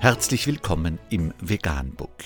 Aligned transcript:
Herzlich 0.00 0.46
willkommen 0.46 1.00
im 1.10 1.34
Veganbook. 1.40 2.22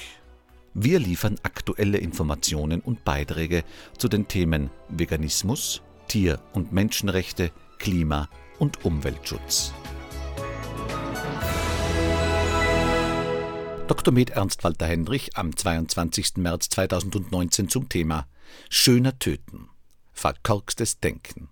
Wir 0.74 0.98
liefern 0.98 1.36
aktuelle 1.42 1.96
Informationen 1.96 2.82
und 2.82 3.02
Beiträge 3.02 3.64
zu 3.96 4.08
den 4.08 4.28
Themen 4.28 4.68
Veganismus, 4.90 5.80
Tier- 6.06 6.38
und 6.52 6.74
Menschenrechte, 6.74 7.50
Klima- 7.78 8.28
und 8.58 8.84
Umweltschutz. 8.84 9.72
Dr. 13.88 14.12
Med 14.12 14.28
Ernst 14.30 14.64
Walter 14.64 14.86
Hendrich 14.86 15.38
am 15.38 15.56
22. 15.56 16.36
März 16.36 16.68
2019 16.68 17.70
zum 17.70 17.88
Thema 17.88 18.26
Schöner 18.68 19.18
Töten. 19.18 19.70
Verkorkstes 20.12 21.00
Denken. 21.00 21.48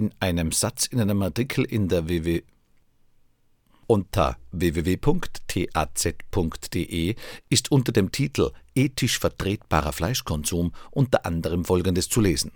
In 0.00 0.14
einem 0.18 0.50
Satz 0.50 0.86
in 0.86 0.98
einem 0.98 1.20
Artikel 1.20 1.62
in 1.62 1.88
der 1.88 2.08
WW 2.08 2.40
unter 3.86 4.38
www.taz.de 4.50 5.14
ist 7.50 7.70
unter 7.70 7.92
dem 7.92 8.10
Titel 8.10 8.50
Ethisch 8.74 9.18
vertretbarer 9.18 9.92
Fleischkonsum 9.92 10.72
unter 10.90 11.26
anderem 11.26 11.66
Folgendes 11.66 12.08
zu 12.08 12.22
lesen. 12.22 12.52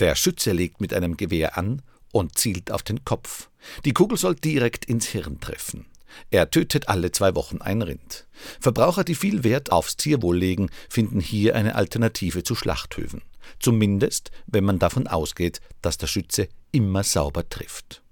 Der 0.00 0.14
Schütze 0.16 0.52
legt 0.52 0.82
mit 0.82 0.92
einem 0.92 1.16
Gewehr 1.16 1.56
an 1.56 1.80
und 2.12 2.36
zielt 2.36 2.70
auf 2.72 2.82
den 2.82 3.06
Kopf. 3.06 3.48
Die 3.86 3.94
Kugel 3.94 4.18
soll 4.18 4.34
direkt 4.34 4.84
ins 4.84 5.06
Hirn 5.06 5.40
treffen. 5.40 5.86
Er 6.28 6.50
tötet 6.50 6.90
alle 6.90 7.10
zwei 7.10 7.34
Wochen 7.34 7.62
ein 7.62 7.80
Rind. 7.80 8.26
Verbraucher, 8.60 9.04
die 9.04 9.14
viel 9.14 9.44
Wert 9.44 9.72
aufs 9.72 9.96
Tierwohl 9.96 10.36
legen, 10.36 10.68
finden 10.90 11.20
hier 11.20 11.56
eine 11.56 11.74
Alternative 11.74 12.42
zu 12.42 12.54
Schlachthöfen. 12.54 13.22
Zumindest, 13.58 14.30
wenn 14.46 14.64
man 14.64 14.78
davon 14.78 15.06
ausgeht, 15.06 15.60
dass 15.82 15.98
der 15.98 16.06
Schütze 16.06 16.48
immer 16.72 17.02
sauber 17.02 17.48
trifft. 17.48 18.02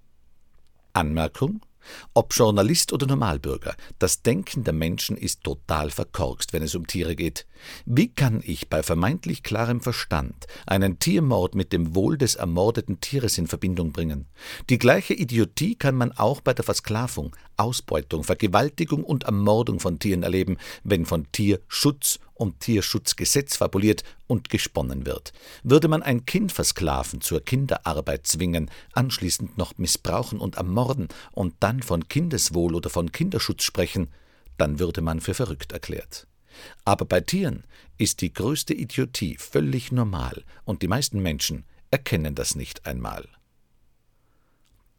Anmerkung 0.92 1.60
ob 2.14 2.34
Journalist 2.34 2.92
oder 2.92 3.06
Normalbürger, 3.06 3.74
das 3.98 4.22
Denken 4.22 4.64
der 4.64 4.74
Menschen 4.74 5.16
ist 5.16 5.42
total 5.44 5.90
verkorkst, 5.90 6.52
wenn 6.52 6.62
es 6.62 6.74
um 6.74 6.86
Tiere 6.86 7.16
geht. 7.16 7.46
Wie 7.86 8.08
kann 8.08 8.42
ich 8.44 8.68
bei 8.68 8.82
vermeintlich 8.82 9.42
klarem 9.42 9.80
Verstand 9.80 10.46
einen 10.66 10.98
Tiermord 10.98 11.54
mit 11.54 11.72
dem 11.72 11.94
Wohl 11.94 12.18
des 12.18 12.34
ermordeten 12.36 13.00
Tieres 13.00 13.38
in 13.38 13.46
Verbindung 13.46 13.92
bringen? 13.92 14.26
Die 14.70 14.78
gleiche 14.78 15.14
Idiotie 15.14 15.74
kann 15.74 15.94
man 15.94 16.12
auch 16.12 16.40
bei 16.40 16.54
der 16.54 16.64
Versklavung, 16.64 17.34
Ausbeutung, 17.56 18.24
Vergewaltigung 18.24 19.02
und 19.04 19.24
Ermordung 19.24 19.80
von 19.80 19.98
Tieren 19.98 20.22
erleben, 20.22 20.58
wenn 20.84 21.06
von 21.06 21.30
Tierschutz 21.32 22.20
und 22.34 22.60
Tierschutzgesetz 22.60 23.56
fabuliert 23.56 24.04
und 24.26 24.48
gesponnen 24.48 25.04
wird. 25.04 25.32
Würde 25.62 25.88
man 25.88 26.02
ein 26.02 26.24
Kind 26.24 26.52
versklaven, 26.52 27.20
zur 27.20 27.44
Kinderarbeit 27.44 28.26
zwingen, 28.26 28.70
anschließend 28.92 29.58
noch 29.58 29.76
missbrauchen 29.76 30.38
und 30.38 30.56
ermorden 30.56 31.08
und 31.32 31.54
dann 31.60 31.82
von 31.82 32.08
Kindeswohl 32.08 32.74
oder 32.74 32.90
von 32.90 33.10
Kinderschutz 33.10 33.64
sprechen, 33.64 34.08
dann 34.56 34.78
würde 34.78 35.00
man 35.00 35.20
für 35.20 35.34
verrückt 35.34 35.72
erklärt. 35.72 36.27
Aber 36.84 37.04
bei 37.04 37.20
Tieren 37.20 37.64
ist 37.98 38.20
die 38.20 38.32
größte 38.32 38.74
Idiotie 38.74 39.36
völlig 39.36 39.92
normal 39.92 40.44
und 40.64 40.82
die 40.82 40.88
meisten 40.88 41.20
Menschen 41.20 41.64
erkennen 41.90 42.34
das 42.34 42.54
nicht 42.54 42.86
einmal. 42.86 43.28